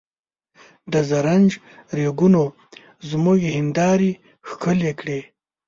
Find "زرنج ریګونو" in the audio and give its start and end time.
1.09-2.43